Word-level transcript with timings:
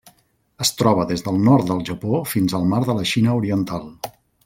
Es 0.63 0.71
troba 0.77 1.03
des 1.11 1.23
del 1.27 1.37
nord 1.49 1.69
del 1.73 1.83
Japó 1.91 2.23
fins 2.33 2.59
al 2.61 2.69
Mar 2.75 2.81
de 2.91 2.97
la 3.01 3.07
Xina 3.15 3.37
Oriental. 3.43 3.87